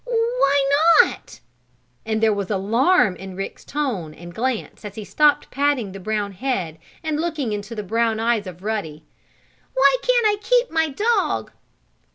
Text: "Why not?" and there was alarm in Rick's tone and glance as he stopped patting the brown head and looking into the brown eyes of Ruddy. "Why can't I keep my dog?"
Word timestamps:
"Why 0.03 0.69
not?" 1.03 1.41
and 2.07 2.23
there 2.23 2.33
was 2.33 2.49
alarm 2.49 3.15
in 3.17 3.35
Rick's 3.35 3.63
tone 3.63 4.15
and 4.15 4.33
glance 4.33 4.83
as 4.83 4.95
he 4.95 5.05
stopped 5.05 5.51
patting 5.51 5.91
the 5.91 5.99
brown 5.99 6.31
head 6.31 6.79
and 7.03 7.19
looking 7.21 7.51
into 7.53 7.75
the 7.75 7.83
brown 7.83 8.19
eyes 8.19 8.47
of 8.47 8.63
Ruddy. 8.63 9.05
"Why 9.75 9.97
can't 10.01 10.25
I 10.25 10.37
keep 10.41 10.71
my 10.71 10.89
dog?" 10.89 11.51